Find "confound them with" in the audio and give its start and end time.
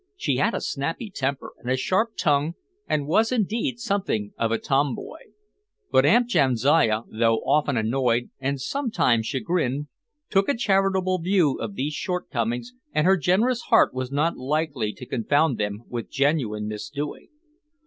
15.05-16.09